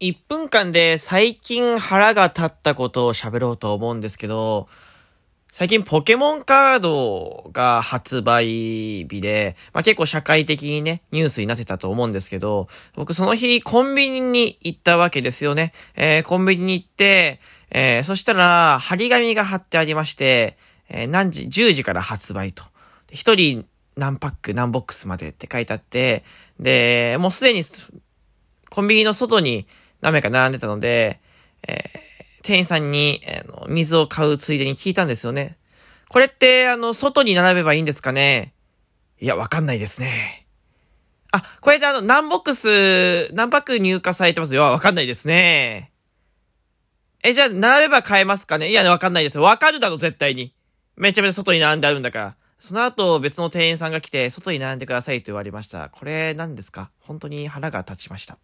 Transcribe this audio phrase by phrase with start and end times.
[0.00, 4.68] 1分間で最近腹が立ったことを喋ろうと思うんですけど、
[5.50, 15.72] 最近ポケモンカードが発売日で、まあ、結構社会的にね、ニュースになってたと思うんですけど、僕その日コンビニに行ったわけですよね。
[15.94, 17.40] えー、コンビニに行って、
[17.70, 20.58] えー、そしたら、張り紙が貼ってありまして、
[20.90, 22.64] えー、何時、10時から発売と。
[23.10, 23.64] 一人
[23.96, 26.22] 何パック何ボックスまでって書いてあって、
[26.60, 27.62] で、もうすでに、
[28.68, 29.66] コンビニの外に
[30.06, 31.18] 何名か並んでたので、
[31.66, 35.58] えー、店員さんに、えー、の水を買うついでに聞いたんですよね。
[36.08, 38.54] これって、あの、外に並べばいいんですかね？
[39.20, 40.46] いや、わかんないですね。
[41.32, 44.62] あ、これであの、何ボックス、何パック入荷されてますよ。
[44.62, 45.90] わかんないですね。
[47.24, 48.70] え、じゃあ、並べば買えますかね？
[48.70, 49.40] いや、わかんないです。
[49.40, 50.54] わかるだろ、絶対に。
[50.94, 52.36] めちゃめちゃ外に並んであるんだから。
[52.60, 55.88] その後、別の店員さんが来て、外に並んでくださいと言われました。
[55.88, 56.92] これ、何ですか？
[57.00, 58.38] 本当に腹が立ちました。